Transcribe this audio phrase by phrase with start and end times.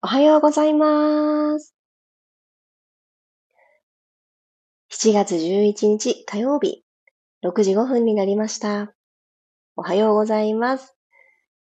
[0.00, 1.74] おはようございます。
[4.92, 6.84] 7月11日火曜日、
[7.42, 8.94] 6時5分になりました。
[9.74, 10.96] おはようございます。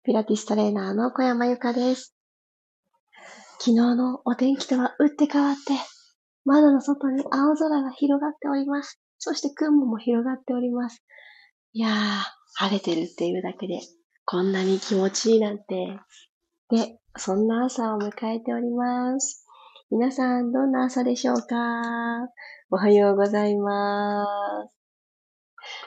[0.04, 2.14] ピラティストレーナーの小山由かです。
[3.58, 5.72] 昨日のお天気とは打って変わって、
[6.44, 9.00] 窓の外に青空が広がっております。
[9.16, 11.02] そして雲も広がっております。
[11.72, 11.92] いやー、
[12.52, 13.80] 晴れてるっていうだけで、
[14.26, 15.98] こんなに気持ちいいなんて。
[16.68, 19.46] で、そんな朝を迎えております。
[19.90, 21.56] 皆さん、どんな朝でしょうか？
[22.70, 24.26] おはようございま
[24.66, 24.72] す。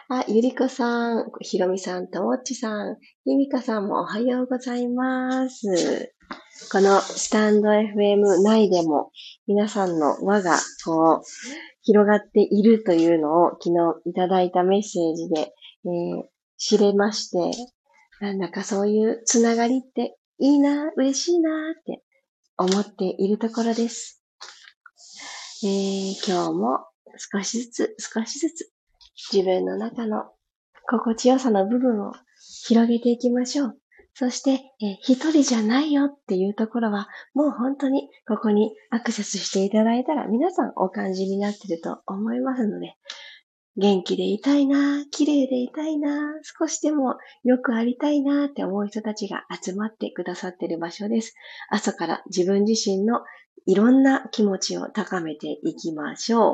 [0.10, 6.14] あ、ゆりこさん、ひろみさん、ともっちさん、ゆみかさんもおはようございます。
[6.72, 9.12] このスタンド FM 内でも
[9.48, 11.24] 皆さんの輪がこう
[11.82, 15.54] 広がっているというのを昨日いただいたメッセージで、
[15.86, 16.24] えー、
[16.58, 17.58] 知れまして、
[18.20, 22.02] なんだかそういうつながりっていいな、嬉しいなって
[22.58, 24.24] 思っているところです。
[25.64, 26.80] えー、今日も
[27.18, 28.72] 少しずつ少しずつ
[29.34, 30.32] 自分の中の
[30.90, 32.14] 心地よさの部分を
[32.64, 33.78] 広げていきましょう。
[34.14, 42.96] そして、えー、一人じゃないよっていうところは、もう本当にここにアクセスしていただいたら皆さんお感じになっていると思いますので、
[43.80, 51.34] 元気でいたいな、綺麗でいたいな、少しでもよくありたいなって思う人たちが集まってくださってる場所です。
[51.70, 53.22] 朝から自分自身の
[53.66, 56.54] いろんな気持ちを高めていきましょう。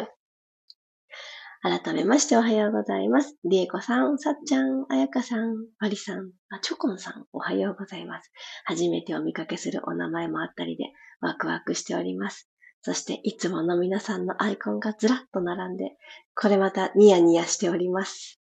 [1.63, 3.35] 改めましておはようございます。
[3.43, 8.31] りえこさん、さっちゃん、あやかさん、まりさん、あ、チョコンさん、おはようございます。
[8.65, 10.83] 初めてお見かけするお名前もあったりで、
[11.21, 12.51] ワクワクしております。
[12.86, 15.97] そしていつもの皆さんのアイコンがずらっと並んで、
[16.36, 18.39] これまたニヤニヤしております。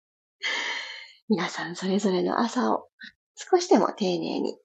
[1.27, 2.87] 皆さんそれぞれの朝を
[3.33, 4.55] 少しでも丁寧に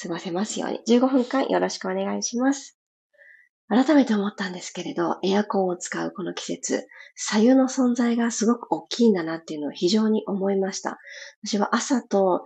[0.00, 2.78] 過ごせますように15分間よろしくお願いします。
[3.68, 11.00] 改めて思ったんですけれど、エアコンを使うこの季節、左右の存在がすごく大きいんだなっていうのを非常に思いました。
[11.44, 12.44] 私は朝と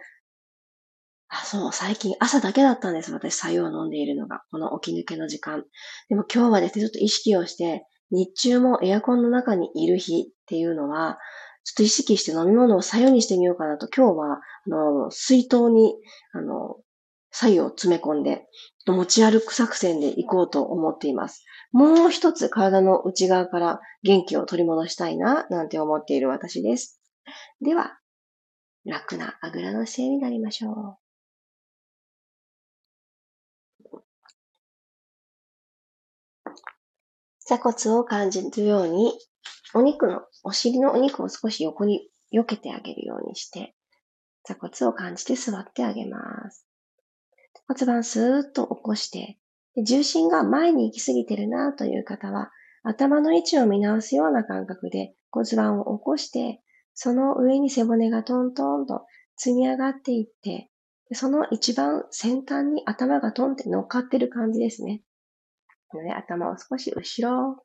[1.30, 3.12] あ、そう、最近朝だけだったんです。
[3.12, 4.42] 私、左右を飲んでいるのが。
[4.50, 5.64] この起き抜けの時間。
[6.08, 11.18] でも今日はですね、ちょっと意識をして、日中もエアコンの中にいる日っていうのは、
[11.62, 15.94] ちょっと意識して飲み物を左右にしてみようかなと、今日は、あの、水筒に、
[16.32, 16.78] あの、
[17.30, 18.46] 左右を詰め込んで、
[18.88, 21.44] 持ち歩く作戦で行こうと思っています。
[21.70, 27.00] もう一つ体の内側から元気を取り戻したいな、なんて思っている私です。
[27.60, 27.98] では、
[28.84, 30.99] 楽なあぐらの姿勢になりましょう。
[37.50, 39.12] 座骨を感じるように、
[39.74, 43.74] お肉の、お尻のお肉を少し横に避けてあげるようにして、
[44.44, 46.64] 座骨を感じて座ってあげます。
[47.66, 49.36] 骨盤スーッと起こして、
[49.84, 52.52] 重心が前に行き過ぎてるなという方は、
[52.84, 56.62] 頭の位置を見直すような感覚で骨盤を起こして、
[56.94, 59.06] その上に背骨がトントンと
[59.36, 60.70] 積み上がっていって、
[61.14, 65.02] その一番先端に頭がトンって乗っかってる感じですね。
[65.94, 67.64] ので、頭を少し後ろ。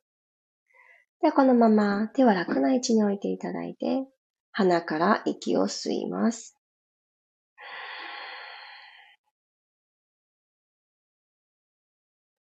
[1.22, 4.06] で、このまま手は楽な位置に置いていただいて、
[4.52, 6.56] 鼻から息を吸います。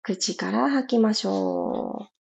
[0.02, 2.16] 口から吐きましょう。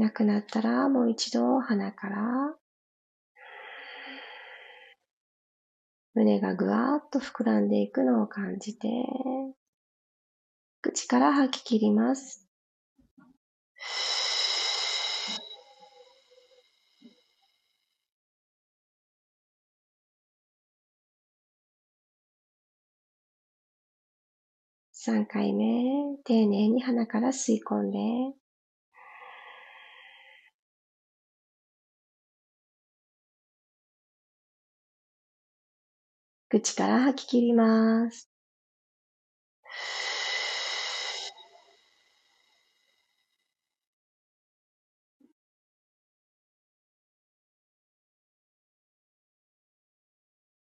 [0.00, 2.56] なくなったらもう一度鼻から
[6.16, 8.88] 胸がぐわーっと膨らんでいくのを感じて、
[10.80, 12.48] 口から吐き切ります。
[24.94, 27.98] 3回目、丁寧に鼻から吸い込んで、
[36.60, 38.30] 口から吐き切ります。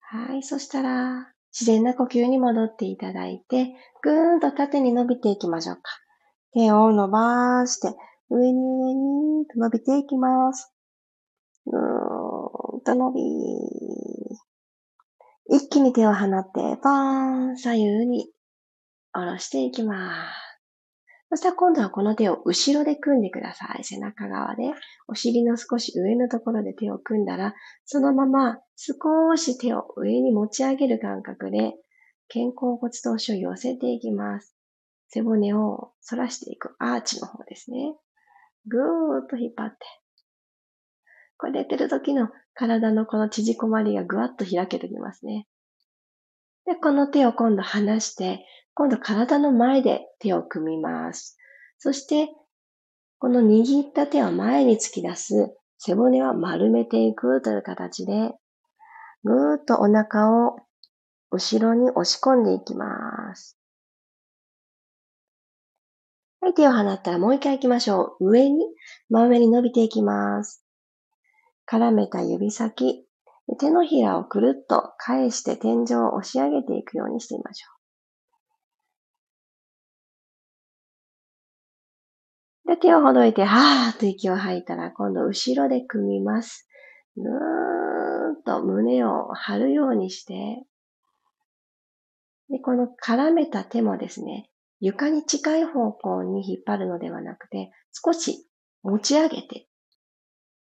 [0.01, 0.44] はい。
[0.44, 5.81] そしたら、自然な呼吸に戻っていただいて、ぐーんと縦に伸びていきましょうか。
[6.53, 7.95] 手を伸ばして、
[8.30, 10.74] 上に上に伸びていきます。
[11.65, 13.21] ぐーんと伸び
[15.47, 16.51] 一気に手を放って、
[16.81, 18.30] ポーン、左右に
[19.13, 20.45] 下ろしていきます。
[21.30, 23.83] そしたら今度はこの手を後ろで組んでください。
[23.83, 24.74] 背中側で。
[25.07, 27.53] お尻の少し上のところで手を組んだら、
[27.86, 31.74] そのまま少し手を上に持ち上げる感覚で、
[32.27, 34.56] 肩甲骨同士を寄せていきます。
[35.09, 37.95] 背骨を反らしていくアーチの方ですね。
[38.68, 39.77] ぐーっと引っ張って。
[41.38, 45.48] これ寝てる時の体のこの縮こまりがぐわっと開けてきますね。
[46.66, 51.38] で、この手を今度離して、今度体の前で手を組みます。
[51.78, 52.30] そして、
[53.20, 58.31] この握った手を前に突き出す背骨は丸めていくという形で、
[59.24, 60.58] ぐーっとお腹を
[61.31, 63.58] 後ろに押し込んでいきます。
[66.42, 68.31] はい、手を離ったらもう一回行きましょう。
[68.31, 68.66] 上に、
[69.10, 70.65] 真上に伸びていきます。
[71.70, 73.06] 絡めた指先、
[73.60, 77.76] 手のひらをくるっと返して天井を押し上げていくようにしてみましょう。
[82.68, 86.68] で、手をほどいて、はーっと息を吐いたら、今度後ろで組みます。
[87.16, 87.26] ぐー
[88.40, 90.64] っと胸を張るようにして、
[92.50, 98.48] で、この絡めた手もですね、床に近い方向に引っ張るのではなくて、少し
[98.84, 99.68] 持ち上げて、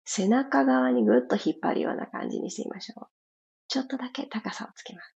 [0.04, 3.06] 背中側にぐっと引っ張るような感じにしてみましょう。
[3.68, 5.14] ちょっとだけ高さをつけます。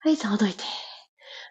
[0.00, 0.62] はい、さほどいて。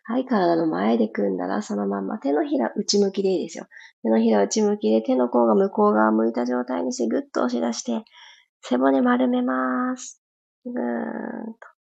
[0.04, 3.68] はい、体の前で組んだら、そのまんま手のひら内向きでいいですよ。
[4.04, 8.04] 手のひら内向きで手の甲が向こう側向いた状態にしてぐっと押し出して、
[8.62, 10.22] 背骨丸めます。
[10.66, 11.72] ぐーんと。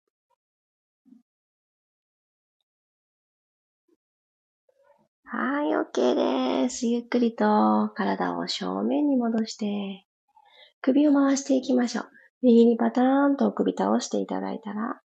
[5.25, 6.87] はい、OK です。
[6.87, 10.07] ゆっくりと体を正面に戻して、
[10.83, 12.11] 首を回していきましょう。
[12.43, 15.01] 右にパターンと首倒していただいたら、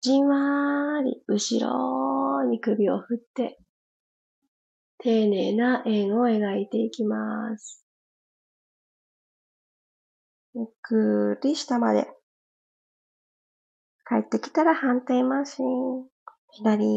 [0.00, 3.58] じんわーり後ろに首を振って、
[4.98, 7.84] 丁寧な円を描いていきます。
[10.54, 12.08] ゆっくり下まで。
[14.08, 15.58] 帰ってきたら反対回し。
[16.52, 16.88] 左へ。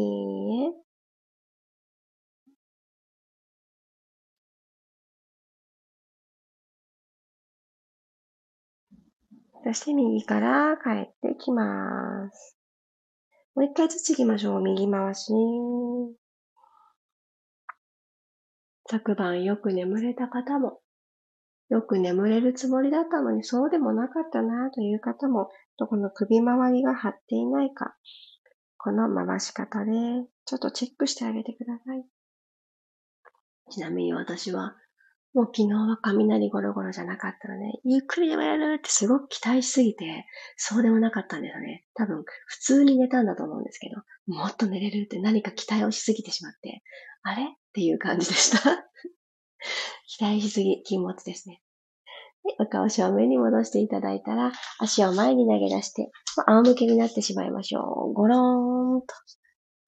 [9.64, 12.58] そして右から帰ってきます。
[13.54, 14.60] もう一回ずつ行きましょう。
[14.60, 15.32] 右回し。
[18.90, 20.80] 昨晩よく眠れた方も、
[21.70, 27.96] よく眠れるつもりだったのにそうでもなかったなという方も、この首周りが張っていないか、
[28.76, 29.92] この回し方で
[30.44, 32.04] ちょっとチェックしてあげてください。
[33.70, 34.76] ちなみに私は
[35.34, 40.26] もう昨日は雷ゴロゴロじゃなかったらね、ゆっくりでもやるってすごく期待しすぎて、
[40.56, 41.84] そうでもなかったんですよね。
[41.94, 43.96] 多分、普通に寝たんだと思うんですけど、
[44.32, 46.82] もっと寝れるって何か期待をしすぎてしまって、
[47.24, 48.58] あれっていう感じでした。
[50.06, 51.60] 期待しすぎ、禁物ですね。
[52.44, 56.12] で、お顔正面に戻していただいたら、足を前に投げ出して、
[56.46, 58.12] 仰向けになってしまいましょう。
[58.12, 59.14] ゴローンと。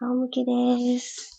[0.01, 1.36] 仰向けです。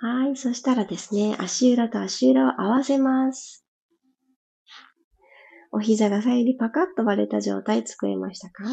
[0.00, 0.36] はい。
[0.36, 3.64] そしたらですね、足裏と足裏を合わせます。
[5.72, 8.64] お膝が左右にパカッと割れた状態作れましたか？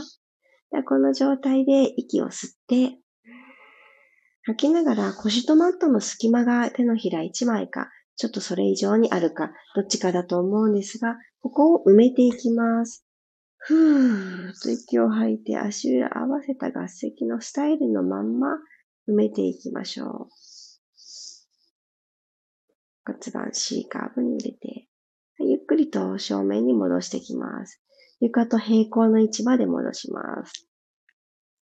[0.71, 2.97] でこの状態で息を吸って、
[4.43, 13.03] 吐きながら腰とマットの隙間が手のひら1枚か、ちょっとそれ以上にあるか、どっちかだと思うんですが、ここを埋めていきます。
[13.57, 18.49] ふーっと息を吐いて足裏合わせた合席のスタイルのまんま
[19.09, 20.27] 埋めていきましょう。
[23.05, 24.87] 骨盤 C カーブに入れて、
[25.39, 27.81] ゆっくりと正面に戻してきます。
[28.19, 30.67] 床と平行の位置まで戻します。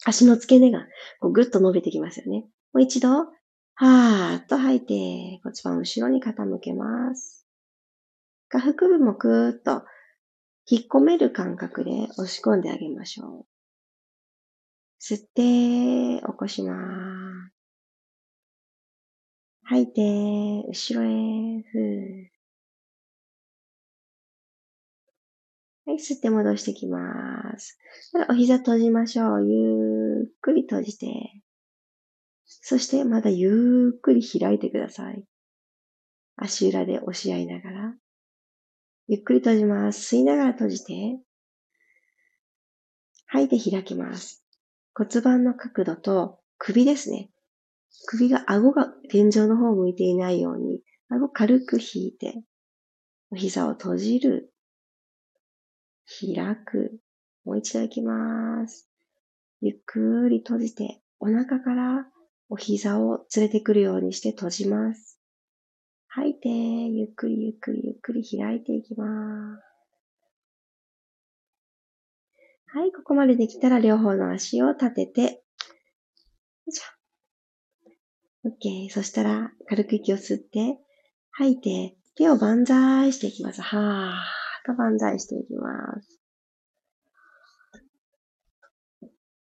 [0.05, 0.85] 足の付け根が
[1.19, 2.45] こうぐっと伸びてきますよね。
[2.73, 7.47] もう一度、はーっと吐いて骨盤後ろに傾けます。
[8.49, 9.83] 下腹部もぐーっと
[10.69, 13.45] 引っ込める感覚で押し込んであげましょう。
[15.01, 16.75] 吸って、起こしま
[17.49, 17.60] す。
[19.63, 20.01] 吐いて、
[20.67, 22.31] 後ろへ、ふー。
[25.85, 27.77] はい、吸って戻してきます。
[28.29, 29.45] お膝閉じましょう。
[29.45, 31.07] ゆっくり閉じて。
[32.45, 35.25] そしてまだゆっくり開いてください。
[36.35, 37.93] 足裏で押し合いながら。
[39.07, 40.15] ゆっくり閉じます。
[40.15, 41.19] 吸いながら閉じて。
[43.25, 44.43] 吐いて開きます。
[44.93, 47.29] 骨盤の角度と首ですね。
[48.07, 52.43] 首が、顎が天井の方を向いていないように、顎軽く引いて、
[53.31, 54.53] お膝を閉じる。
[56.05, 56.99] 開く。
[57.45, 58.87] もう一度行きます。
[59.61, 62.05] ゆっくり閉じて、お腹から
[62.49, 65.19] お膝を連れてくるようにして閉じます。
[66.07, 69.63] 吐いて、ゆっくりゆっくりゆっくり開いていきます。
[72.73, 75.27] はい、ここまでできたら両方の足を立てて、よ
[76.67, 77.00] いしょ。
[78.45, 78.89] OK。
[78.89, 80.79] そしたら、軽く息を吸って、
[81.31, 83.61] 吐いて、手を万歳していきます。
[83.61, 86.19] はーと万歳していきます。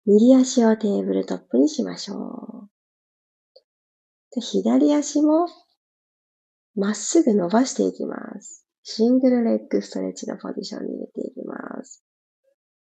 [0.05, 2.69] 右足をテーブルトップにしましょう。
[4.39, 5.47] 左足も
[6.75, 8.65] まっすぐ伸ばしていきます。
[8.83, 12.03] シングルレッグストレッチのポジションに入れていきます。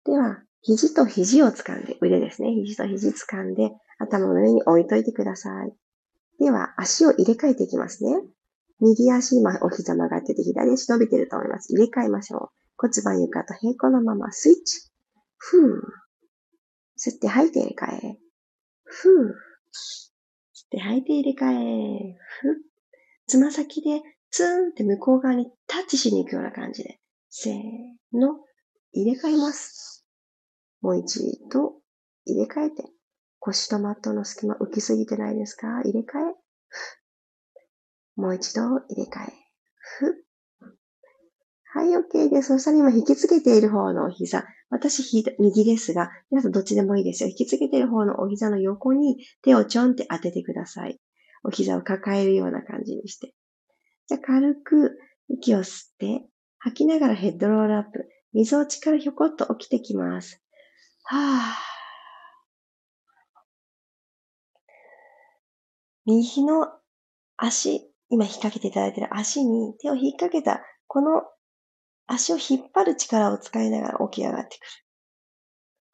[0.05, 2.53] では、肘と肘を掴んで、腕ですね。
[2.53, 5.82] 肘と肘掴んで、頭の上に置いといてください。
[6.43, 8.21] では、足を入れ替えていきますね。
[8.81, 11.73] 右足、今、お膝曲がってて、左足伸びてると思います。
[11.73, 12.49] 入れ替えましょう。
[12.77, 14.91] 骨盤床と平行のまま、スイッチ。
[15.39, 16.03] ふー。
[16.99, 18.19] 吸って吐いて入れ替え。
[18.83, 19.29] ふー。
[19.29, 22.17] 吸って吐いて入れ替え。
[22.41, 22.55] ふぅ
[23.29, 28.41] つま先でツーンって向こう側にタッチしに行くような感じで、せーの、
[28.93, 30.05] 入れ替えます。
[30.81, 31.21] もう一
[31.53, 31.75] 度
[32.27, 32.83] 入れ替えて、
[33.45, 35.67] 腰とマットの隙間浮きすぎてないですか？
[35.85, 36.35] 入れ替え。
[38.15, 39.33] もう一度入れ替え。
[41.75, 42.49] はい、OK です。
[42.49, 44.45] そしたら今引きつけている方のお膝。
[44.71, 47.31] 私、右ですが、皆さんどっちでもいいですよ。
[47.31, 51.01] 引きつけている方のお膝の横に手をちょんって当ててください。
[51.43, 53.35] お膝を抱えるような感じにして。
[54.07, 56.27] じゃあ軽く息を吸って、
[56.59, 58.07] 吐きながらヘッドロールアップ。
[58.35, 60.41] 水落ちからひょこっと起きてきます。
[61.05, 61.72] はぁ。
[66.07, 66.69] 右の
[67.37, 71.23] 足、今引っ掛けていただいている足に手を引っ掛けた、この
[72.07, 74.67] 足を引っ張る力を使いながら起き上がってくる。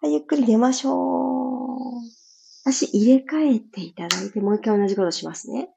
[0.01, 0.99] はい、ゆっくり寝ましょう。
[2.65, 5.71] 足入れ替えていただいて、もう一回同じことしますね。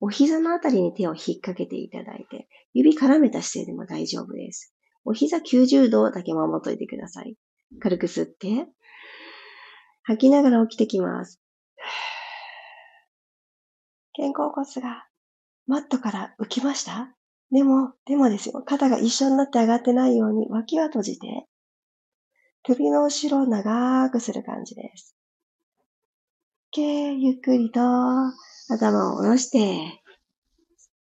[0.00, 4.74] お膝のあたりに手を引っ掛けていただいて、指絡めた姿勢でも大丈夫です。
[5.04, 7.36] お膝90度だけ守っといてください。
[7.80, 8.66] 軽く吸って、
[10.02, 11.40] 吐きながら起きてきます。
[14.16, 15.06] 肩甲骨が
[15.66, 17.14] マットから浮きました？
[17.52, 18.62] でも、でもですよ。
[18.64, 21.46] 肩が一緒になって上がってないように脇は閉じて、
[22.64, 25.14] 首の後ろを長くする感じです。
[26.78, 27.80] ゆっくりと
[28.70, 30.02] 頭を下ろして、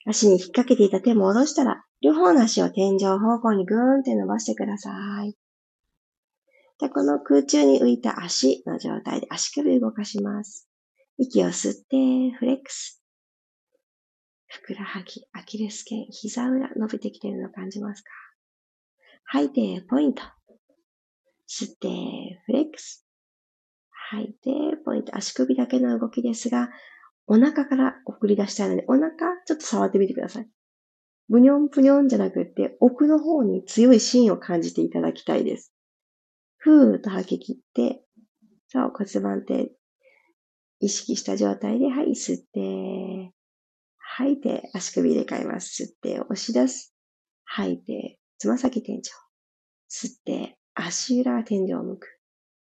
[0.07, 4.91] 足に引っ掛けていた手も下ろしたら、両方の足を天井方向にぐーんって伸ばしてくださ
[5.25, 5.35] い。
[6.81, 10.69] でこの空中に浮いた足の状態で足首動かします。
[11.17, 13.01] 息を吸って、フレックス。
[14.55, 18.11] ふくらはぎ、アキレス腱、膝裏伸びてきてるの感じますか？
[19.25, 20.23] 吐いて、ポイント。
[21.49, 21.89] 吸って、
[22.47, 23.05] フレックス。
[24.11, 24.51] 吐いて、
[24.85, 25.17] ポイント。
[25.17, 26.71] 足首だけの動きですが、
[27.27, 29.11] お腹から送り出したいので、お腹
[29.45, 30.49] ちょっと触ってみてください。
[31.29, 35.75] ブニョンブニョンじゃなくって、奥の方に強い芯を感じていただきたいです。
[36.59, 38.05] ふーっと吐き切って、
[38.69, 39.71] そう、骨盤底
[40.79, 43.33] 意識した状態で、はい、吸って、
[44.17, 45.83] 吐いて、足首入れ替えます。
[45.83, 46.95] 吸って、押し出す。
[47.45, 49.03] 吐いて、つま先天井。
[49.91, 52.07] 吸って、足裏が天井を向く。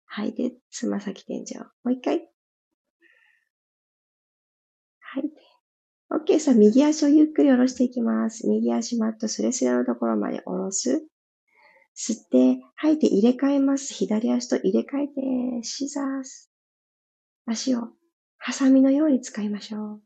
[0.05, 1.57] 吐いて、つま先天井。
[1.83, 2.25] もう一回。
[4.99, 5.41] 吐いて。
[6.09, 8.47] OK さあ、右足をゆっくり下ろしていきます。
[8.47, 11.05] 右足マットスレスレのところまで下ろす。
[11.97, 13.93] 吸って、吐いて入れ替えます。
[13.93, 16.49] 左足と入れ替えて、シザース。
[17.45, 17.89] 足を
[18.37, 20.01] ハサミのように使いましょう。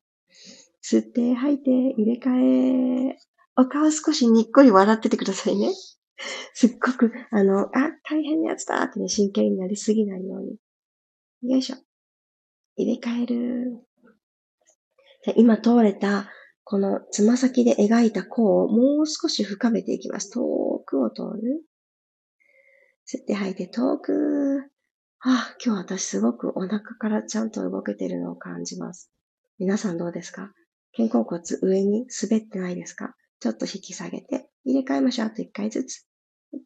[0.88, 3.18] 吸って、吐いて、入れ替え。
[3.58, 5.72] お顔少しにっこり笑っててくださいね。
[6.54, 11.52] すっごく、あの、あ、大変なやつだってね、真剣になりすぎないように。
[11.52, 11.78] よいしょ。
[12.76, 13.86] 入れ替える。
[15.38, 16.30] 今通れた、
[16.64, 20.30] このつま先で描いた弧をもう少し深めていきます。
[20.32, 21.64] 遠くを通る。
[23.08, 24.72] 吸って吐いて遠く。
[25.20, 29.12] あ、今日私すごくお腹からちゃんと動けてるのを感じます。
[29.58, 30.54] 皆さんどうですか？
[30.96, 33.16] 肩甲骨上に滑ってないですか？
[33.40, 35.28] ちょっと引き下げて入れ替えましょう。
[35.28, 36.08] あと一回ずつ。
[36.54, 36.58] 1、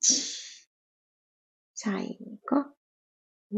[1.74, 2.66] 最後、
[3.54, 3.58] 2、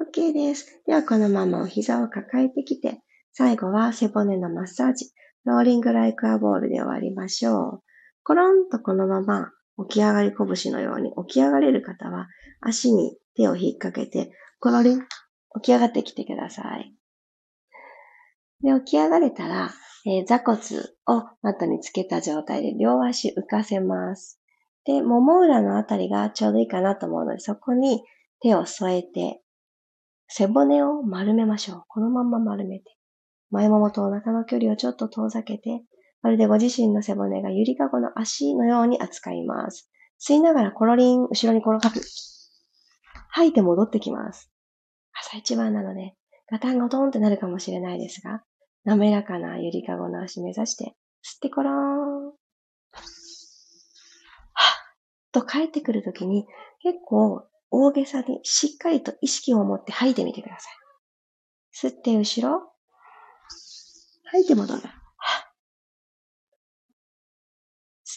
[0.00, 0.82] OK です。
[0.86, 3.02] では、このままお膝を抱えてきて、
[3.32, 5.10] 最後は背骨のマッサージ、
[5.44, 7.82] ローリングライクアボールで終わりましょう。
[8.24, 9.52] コロンとこのまま
[9.88, 12.26] 起き上がり拳のように起き上がれる方は
[12.60, 15.06] 足に手を引っ掛けて、コロリン、起
[15.62, 16.94] き上がってきてください。
[18.62, 19.70] で、起き上がれたら、
[20.06, 20.58] えー、座骨
[21.06, 24.40] をマットにつけた状態で両足浮かせます。
[24.84, 28.02] で、もも裏のあたりがちょうどいいかなと思うので、そこに
[28.40, 29.42] 手を添えて、
[30.28, 31.82] 背骨を丸めましょう。
[31.88, 32.96] このまま丸めて。
[33.50, 35.82] 前ももとお腹の距離をちょっと遠ざけて、
[36.22, 39.90] まるでご自身の背骨がゆりかごの足のように扱います。
[40.20, 42.00] 吸いながらコロリン、後ろに転がる。
[43.30, 44.50] 吐いて戻ってきます。
[45.14, 46.14] 朝一番なので、
[46.50, 48.42] ガタンゴトンってなるかもしれないですが、
[48.84, 50.94] 滑らかなゆりかごの足目指して、
[51.24, 52.26] 吸ってコローン。
[52.26, 52.34] はっ
[55.32, 56.46] と帰ってくるときに、
[56.82, 61.88] 結構大げさにしっかりと意識を持って吐いてみてください。
[61.88, 62.72] 吸って後ろ。
[64.24, 64.82] 吐いて戻る。
[64.82, 64.90] 吸っ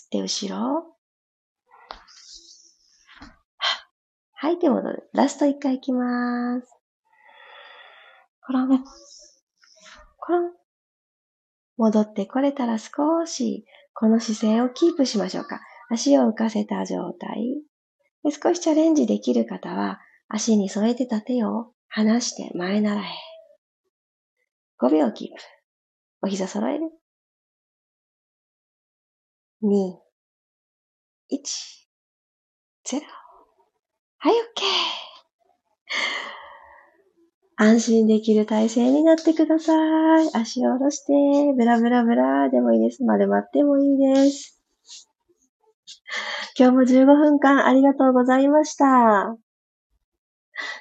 [0.10, 0.96] て後ろ。
[4.34, 5.10] 吐いて戻る。
[5.14, 6.68] ラスト一回いきます。
[8.46, 8.84] コロン。
[10.26, 10.52] コン。
[11.76, 15.60] 戻ってこれたら少しこの姿勢をキープしましょうか。
[15.90, 17.44] 足を浮かせた状態。
[18.24, 20.00] で少しチャレンジできる方は、
[20.30, 23.06] 足に添えてた手を離して前ならへ。
[24.80, 25.34] 5秒キープ。
[26.22, 26.90] お膝揃える。
[29.62, 29.94] 2、
[31.32, 31.40] 1、
[32.86, 33.02] 0。
[34.20, 35.04] はい、OK。
[37.56, 39.74] 安心できる体勢になってくださ
[40.22, 40.30] い。
[40.34, 41.14] 足を下ろして、
[41.56, 43.04] ブラブラブラでもいいです。
[43.04, 44.60] 丸まってもいいです。
[46.58, 49.38] 今日も15分間ありがとうございました。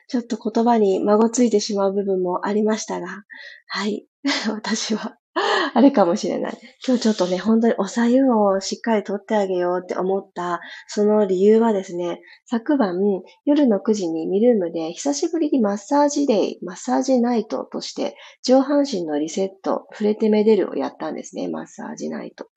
[0.09, 3.25] ちょっと言葉に孫ついてしまう部分もありましたが、
[3.67, 4.07] はい。
[4.49, 5.17] 私は
[5.75, 6.59] あれかもしれない。
[6.87, 12.99] 今日ちょっとね、本当におさゆをしっかりとってあげようって思った、その理由はですね、昨晩
[13.47, 22.49] 夜の9時にミルームで久しぶりにマッサージデイ、マッサージナイトとして上半身のリセット、触れてめでるをやったんですね、マッサージナイト。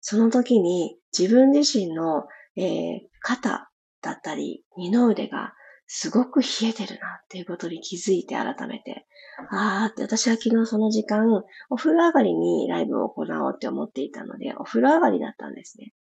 [0.00, 2.24] その時に自分自身の、
[2.56, 3.68] えー、肩
[4.00, 5.54] だったり二の腕が
[5.86, 9.06] すごく冷えてるなっていうことに気づいて改めて、
[9.50, 15.92] あーって私は昨日その時間、お風呂上がりにライブを行おうって思っていたので、お風呂上がりだったんですね。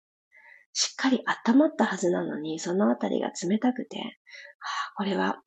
[0.73, 5.41] しっかり温まったはずなのに、そのあたりが冷たくて、はあ、これは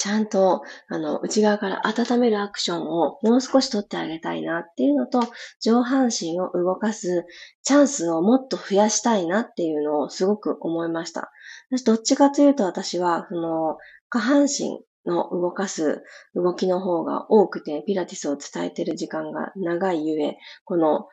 [0.00, 5.20] ちゃんと、あの、内側から温めるアクションをもう少し取ってあげたいなっていうのと、
[5.60, 7.26] 上半身を動かす
[7.62, 11.30] チャンスをもっと増やしたいなっていうのをすごく思いました。
[11.70, 13.76] 私どっちかというと私は、その、
[14.08, 16.02] 下半身の動かす
[16.34, 21.08] 動きの方が多くて、ピラティスを伝えている時間が長いゆえ、この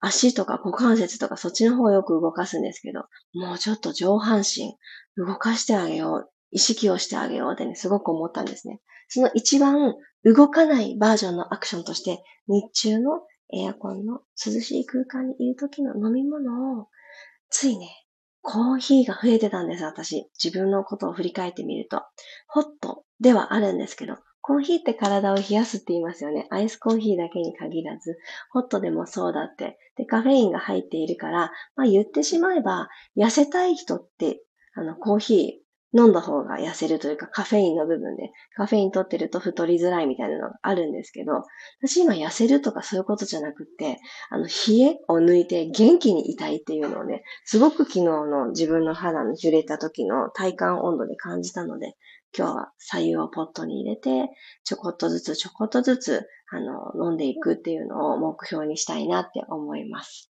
[0.00, 3.00] 足とか股関節とかそっちの方をよく動かすんですけど、
[3.34, 4.76] もうちょっと上半身
[5.16, 8.80] 動かしてあげよう意識をしてあげようってね、すごく思ったんですね。
[9.08, 13.20] その一番動かないバージョンのアクションとして、日中の
[13.54, 16.88] エアコンの涼しい空間にいる時の飲み物を、
[17.50, 17.88] ついね、
[18.42, 20.30] コーヒーが増えてたんです、私。
[20.42, 22.02] 自分のことを振り返ってみると。
[22.46, 26.46] ホットではあるんですけど、コーヒーって体を冷やすって言いますよね。
[26.50, 28.16] アイスコーヒーだけに限らず、
[28.50, 29.78] ホットでもそうだって。
[29.96, 34.40] で、カフェインが入っているから、まあ言ってしまえば、痩せたい人って、
[34.74, 41.44] あの、コーヒー飲んだ方が痩せるというかカフェインの部分で、カフェイン取ってると太りづらいみたいなのがあるんですけど、
[41.80, 43.98] 私今痩せるとかそういうことじゃなくって、
[44.30, 51.96] あの、冷えを抜いて元気にいたいっていうのをね、すごく昨日の自分の肌の揺れた時の体感温度で感じたので、
[52.36, 54.28] 今日は左右をポットに入れて、
[54.64, 60.30] ちょこっとずつちょこっとずつ、あの、飲んでいくっていうのを目標にしたいなって思います。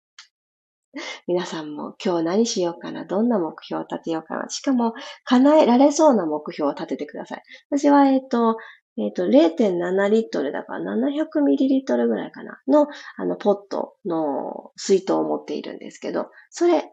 [1.26, 4.48] 皆さんも今日何しようかな、どんな目標を立てようかな。
[4.48, 7.42] しかも、叶えられそうな目標を立ててください。
[7.70, 8.56] 私は、えっ、と、
[8.98, 16.92] えっ、と、0.7リットルだから700ミリリットルぐらいかな、の、あの、ポットの水筒を持っているんですけど、それ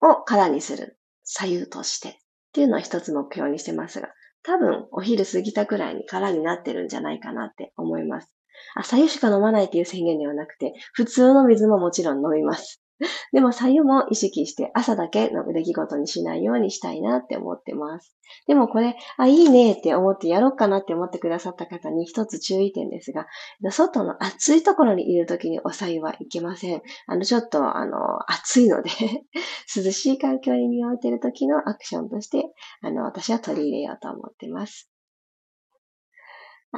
[0.00, 0.98] を空にする。
[1.24, 2.08] 左右として。
[2.08, 2.12] っ
[2.52, 4.08] ていうのを一つ目標にしてますが、
[4.42, 8.32] 多分、お昼過ぎたくらいに空になってるんじゃないかなって思います。
[8.76, 12.80] あ、左右しか飲まないっていう宣言ではなくて、普通の水ももちろん飲みます。
[13.32, 18.16] でも、左右も意識して朝だけの出来事にしないようにしたいなって思ってます。
[18.46, 23.26] でもこれ、あ、いいねって思ってやろうかなって思ってくださった方に一つ注意点ですが、
[23.70, 26.82] 外の暑いところにいるときにお左右はいけません。
[27.06, 27.98] あの、ちょっと、あの、
[28.30, 28.90] 暑いので
[29.76, 32.44] 涼しい環境に身を置いているときのアクションとして、
[32.80, 34.90] あの、私は取り入れようと思ってます。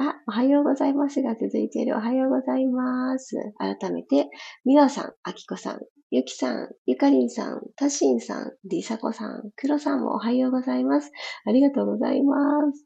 [0.01, 1.93] あ、おはようございますが続いている。
[1.93, 3.35] おはようございます。
[3.57, 4.29] 改めて、
[4.63, 11.11] みわさん、あきこさん、ゆきさん、ゆかりんさん、たしんさん、りさこさん、くろさんもおはようございます。
[11.45, 12.35] ありがとうございま
[12.71, 12.85] す。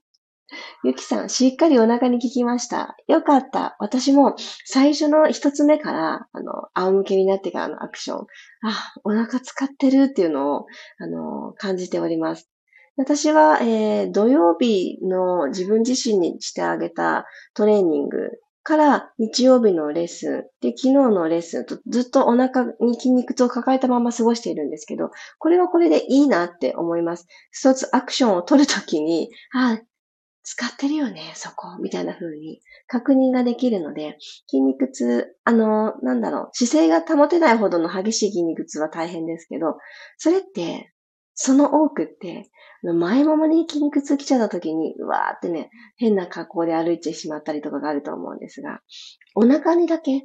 [0.83, 2.95] ゆきさん、しっかりお腹に効きました。
[3.07, 3.75] よかった。
[3.77, 8.25] 私も最初の一つ目から、あの、仰向けになってからのアクション、
[8.63, 10.65] あ、お腹使ってるっていうのを、
[10.97, 12.52] あの、感じております。
[12.95, 18.29] 私は、えー、土曜日の自分自身にしてあげたトレーニング
[18.63, 27.27] から日曜日のレッスン、で、昨日のレッスンとずっとお腹に筋肉痛を抱えたまま過ごしているんですけど、これはこれでいいなって思います。
[27.51, 29.79] 一つアクションを取るときに、あ、
[30.43, 39.77] 使ってるよね、そこ、みたいな風に確認ができるので、筋肉痛、あの、なんだろう、姿勢が保てないほどの激しい筋肉痛は大変ですけど、
[40.17, 40.92] それって、
[41.35, 42.49] その多くって、
[42.83, 48.81] 前ももに筋肉痛来ちゃった時に、うわーってね、変な格好で歩いてしまったりとかがあると思うんですが、
[49.35, 50.23] お腹にだけ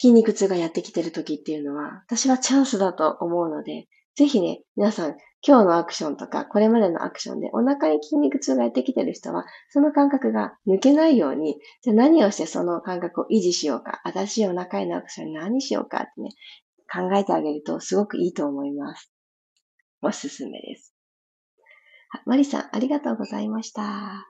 [0.00, 3.86] 筋肉痛がやってきてる時っていうのは、私はチャンスだと思うので、
[4.16, 16.30] ぜひね、皆さん、今日のアクションとか、これまでのアクションでお腹に筋肉痛がやってきてる人は、その感覚が抜けないように、じゃあ何をしてその感覚を維持しようか、新しいお腹へのアクションに何しようかってね、
[16.92, 19.11] 考えてあげるとすごくいいと思います。
[20.02, 20.92] おすすめです。
[22.26, 24.28] マリさん、ありがとうございました。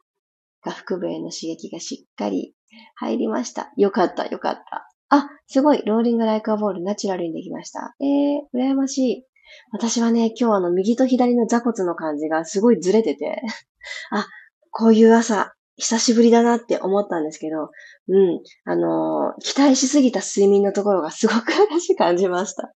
[0.61, 2.55] 下腹部への刺激がしっかり
[2.97, 3.73] 入りました。
[3.79, 4.89] よかった、よかった。
[5.09, 5.83] あ、すごい。
[5.87, 7.95] ローリングライクアボールナチュラルにできました。
[8.01, 9.25] えー、羨ましい。
[9.73, 13.41] 私はね、今日あの、右と左の座骨の感じがすごいずれてて、
[14.13, 14.27] あ、
[14.71, 17.71] こういう朝、久しぶりだなって思ったんですけど、
[18.09, 22.73] うん、あのー、期待しすぎた睡眠のところがすごく私感じました。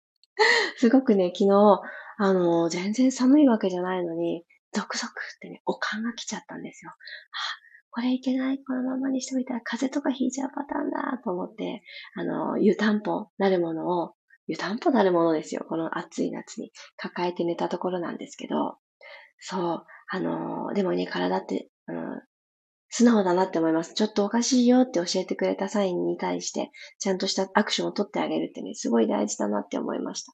[0.77, 1.81] すごくね、昨日、
[2.17, 6.91] あの、全然寒いわけじゃないのに、ゾクゾクってね、おかんが来ちゃったんですよ。
[6.91, 6.95] あ、
[7.91, 11.83] これいけない、このままにしておいたら風邪とかひいちゃうパターンだと思って、
[12.15, 14.13] あの、湯たんぽなるものを、
[14.47, 15.65] 湯たんぽなるものですよ。
[15.69, 18.77] この暑い夏に抱えて寝たところなんですけど、
[19.39, 22.21] そう、あの、でもね、体って、うん、
[22.89, 23.93] 素直だなって思います。
[23.93, 30.33] ちょっとおかしいよって教えてくれたサインに対して、ちゃんとしたアクションを取ってあげるってね、すごい大事だなって思いました。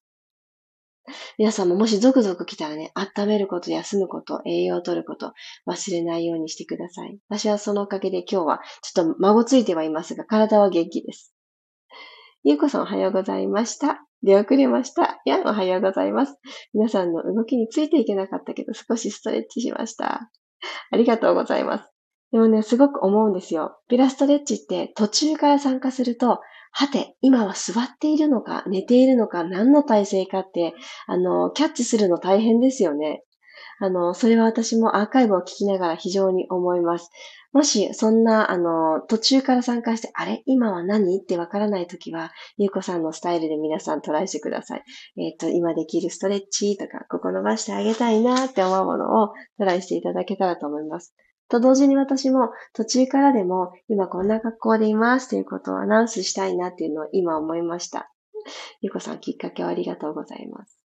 [1.38, 5.34] 皆さんももしゾクゾク来たらね、温めること、休むこと、栄養を取ること、
[5.68, 7.20] 忘れないようにしてください。
[7.30, 11.34] 私はそのおかげで今日はちょっと孫ついてはいますが、体は元気です。
[12.44, 14.06] ゆうこさんおはようございました。
[14.22, 15.22] 出遅れました。
[15.26, 16.38] やんおはようございます。
[16.74, 20.30] 皆さんの動きについていけなかったけど、少しストレッチしました。
[20.92, 21.90] ありがとうございます。
[22.32, 23.80] でもね、すごく思うんですよ。
[23.88, 26.40] ピラストレッチって途中から参加すると、
[26.72, 30.74] はて、今は座っているのか、寝ているのか、何の体勢かって、
[31.08, 33.24] あの、キャッチするの大変ですよね。
[33.82, 37.10] あの、それは私もアーカイブを聞きながら非常に思います。
[37.52, 41.18] もし、そんな、あの、途中から参加して、あれ今は何？
[41.18, 44.84] ってわからないときは、ゆうこさんのスタイルで皆さんトライしてください。
[45.18, 51.16] えっ、ー、と、今できるストレッチとか、ここ伸ばしてあげたいなって思うものをトライしていただけたらと思います。
[51.50, 58.12] と同時に私も途中からでも今こんな格好でいますということをアナウンスしたいなっていうのを今思いました。
[58.82, 60.80] ゆこさんきっかけをありがとうございます。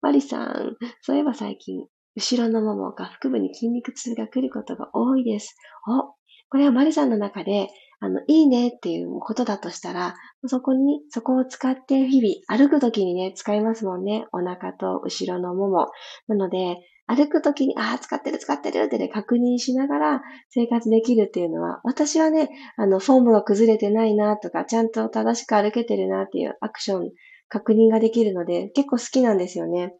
[0.00, 1.86] マリさん、そういえば最近、
[2.16, 5.56] 後ろのもも、下腹部に筋肉痛が来ることが多いです。
[5.86, 6.14] お、
[6.50, 7.68] これはマリさんの中で、
[8.00, 10.14] あの、いいねっていうことだとしたら、
[10.46, 14.26] そこに、そこを使って日々歩くときにね、使いますもんね。
[14.32, 15.88] お腹と後ろのもも。
[16.28, 16.76] なので、
[17.08, 27.10] 歩くときに、ああ、使ってる使ってるってね、確認しながら生活できるっていうのは、私はね、あの、フォームが崩れてないなとか、ちゃんと正しく歩けてるなっていうアクション、
[27.48, 29.94] 確認ができるので、結構好きなんですよね。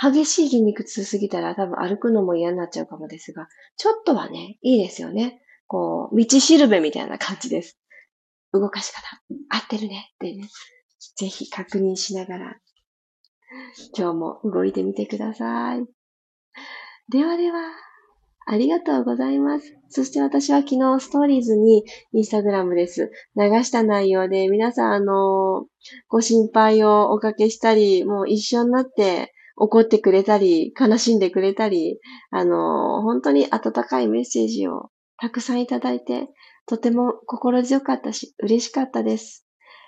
[0.00, 5.42] 激しい筋肉痛すぎたら多分歩くのも嫌になっちゃうかもですが、ちょっとはね、いいですよね。
[5.66, 7.78] こう、道しるべみたいな感じです。
[8.52, 9.02] 動かし方、
[9.50, 10.48] 合ってるねってね、
[11.18, 12.56] ぜひ確認しながら、
[13.96, 15.95] 今日も動いてみてください。
[17.08, 17.58] ではでは、
[18.48, 19.76] ありがとうございます。
[19.88, 23.10] そして私は昨日ストーリーズにインスタグラムです。
[23.36, 25.66] 流した内容で皆さんあの、
[26.08, 31.98] ご心配をおかけしたり、もう一緒になって怒ってくれたり、悲しんでくれたり、
[32.30, 36.28] あの、本当に温かいメッセージをたくさんいただいて、
[36.66, 39.46] とても心強かったし、嬉しかったです。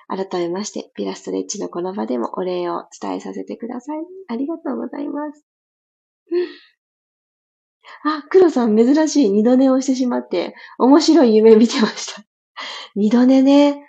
[0.08, 3.98] 改めまして、ピラストレッチのこの場でもお礼を伝えさせてください。
[4.28, 5.44] ありがとうございます。
[8.04, 12.22] あ、黒さん珍しい二度寝をしてしまって、面白い夢見てました。
[12.94, 13.84] 二度寝ね、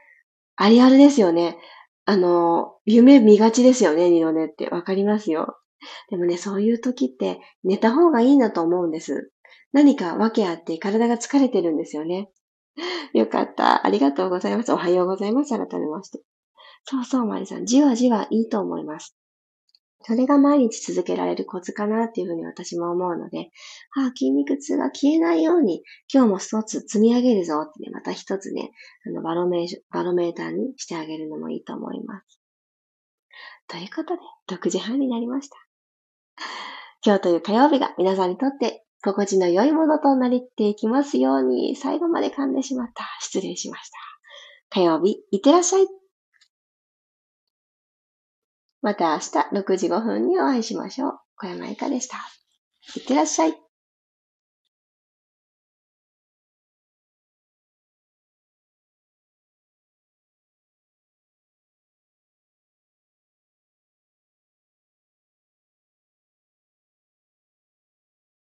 [0.56, 1.58] ありあるですよね。
[2.06, 4.70] あの、夢見がちですよね、二度寝って。
[4.70, 5.58] わかりますよ。
[6.10, 9.32] でもね、そういう時って寝た方がいいなと思うんです。
[9.72, 12.30] 何か訳あって体が疲れてるんですよね。
[13.14, 13.86] よかった。
[13.86, 14.74] ありがとうございます。
[14.74, 15.50] おはようございます。
[15.50, 16.20] 改めまして。
[16.84, 17.66] そうそう、マリさん。
[17.66, 19.16] じわじわいいと思います。
[20.02, 23.52] それが毎日続けられるコツかなっていうふうに私も思うので、
[23.98, 28.72] ああ、筋肉痛が消えないように、今日も一つ積み上げるぞってね、また一つね、
[29.06, 32.40] あのバロメーバロメーターにしてあげるのもいいと思います。
[33.68, 34.22] ということで、
[34.56, 35.58] 6時半になりました。
[37.06, 43.06] 今日という火曜日が皆さんにとって心地の良いものとなりっていきますように、最後まで噛んでしまった。
[43.22, 43.98] 失礼しました。
[44.70, 45.99] 火曜日、いってらっしゃい。
[48.82, 51.20] また明日6時5分にお会いしましょう。
[51.36, 52.18] 小山由かでした。
[52.96, 53.69] いってらっしゃい。